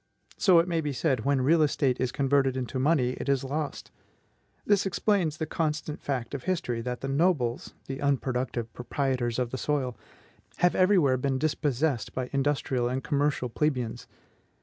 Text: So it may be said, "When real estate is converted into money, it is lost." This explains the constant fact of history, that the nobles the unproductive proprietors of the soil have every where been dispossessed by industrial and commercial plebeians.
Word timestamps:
So 0.35 0.57
it 0.57 0.67
may 0.67 0.81
be 0.81 0.93
said, 0.93 1.25
"When 1.25 1.41
real 1.41 1.61
estate 1.61 1.99
is 2.01 2.11
converted 2.11 2.57
into 2.57 2.79
money, 2.79 3.11
it 3.19 3.29
is 3.29 3.43
lost." 3.43 3.91
This 4.65 4.87
explains 4.87 5.37
the 5.37 5.45
constant 5.45 6.01
fact 6.01 6.33
of 6.33 6.45
history, 6.45 6.81
that 6.81 7.01
the 7.01 7.07
nobles 7.07 7.75
the 7.85 8.01
unproductive 8.01 8.73
proprietors 8.73 9.37
of 9.37 9.51
the 9.51 9.59
soil 9.59 9.95
have 10.57 10.73
every 10.73 10.97
where 10.97 11.17
been 11.17 11.37
dispossessed 11.37 12.15
by 12.15 12.31
industrial 12.33 12.89
and 12.89 13.03
commercial 13.03 13.47
plebeians. 13.47 14.07